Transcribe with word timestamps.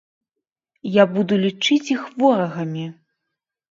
Я 0.95 1.03
буду 1.19 1.39
лічыць 1.45 1.81
іх 1.99 2.11
ворагамі. 2.19 2.93